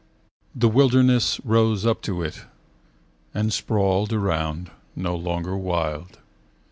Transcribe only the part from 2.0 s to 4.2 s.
to it. And sprawled